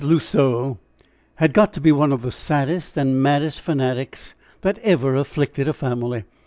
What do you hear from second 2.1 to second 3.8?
of the saddest and maddest